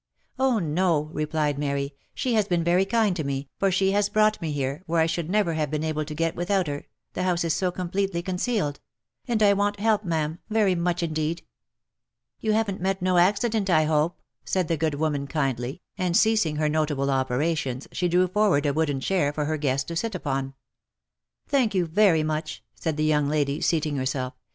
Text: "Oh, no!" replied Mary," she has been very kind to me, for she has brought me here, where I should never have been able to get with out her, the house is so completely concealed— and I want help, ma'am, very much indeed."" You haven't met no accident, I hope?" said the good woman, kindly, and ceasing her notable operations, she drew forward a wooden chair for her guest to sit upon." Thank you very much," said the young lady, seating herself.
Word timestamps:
"Oh, 0.39 0.57
no!" 0.57 1.03
replied 1.13 1.59
Mary," 1.59 1.93
she 2.15 2.33
has 2.33 2.47
been 2.47 2.63
very 2.63 2.85
kind 2.85 3.15
to 3.15 3.23
me, 3.23 3.49
for 3.59 3.69
she 3.69 3.91
has 3.91 4.09
brought 4.09 4.41
me 4.41 4.51
here, 4.51 4.81
where 4.87 4.99
I 4.99 5.05
should 5.05 5.29
never 5.29 5.53
have 5.53 5.69
been 5.69 5.83
able 5.83 6.05
to 6.05 6.15
get 6.15 6.35
with 6.35 6.49
out 6.49 6.65
her, 6.65 6.85
the 7.13 7.21
house 7.21 7.43
is 7.43 7.53
so 7.53 7.69
completely 7.69 8.23
concealed— 8.23 8.79
and 9.27 9.43
I 9.43 9.53
want 9.53 9.79
help, 9.79 10.03
ma'am, 10.03 10.39
very 10.49 10.73
much 10.73 11.03
indeed."" 11.03 11.43
You 12.41 12.53
haven't 12.53 12.81
met 12.81 13.03
no 13.03 13.19
accident, 13.19 13.69
I 13.69 13.83
hope?" 13.83 14.19
said 14.43 14.69
the 14.69 14.75
good 14.75 14.95
woman, 14.95 15.27
kindly, 15.27 15.83
and 15.99 16.17
ceasing 16.17 16.55
her 16.55 16.67
notable 16.67 17.11
operations, 17.11 17.87
she 17.91 18.07
drew 18.07 18.25
forward 18.27 18.65
a 18.65 18.73
wooden 18.73 19.01
chair 19.01 19.31
for 19.31 19.45
her 19.45 19.55
guest 19.57 19.87
to 19.89 19.95
sit 19.95 20.15
upon." 20.15 20.55
Thank 21.47 21.75
you 21.75 21.85
very 21.85 22.23
much," 22.23 22.63
said 22.73 22.97
the 22.97 23.05
young 23.05 23.29
lady, 23.29 23.61
seating 23.61 23.97
herself. 23.97 24.33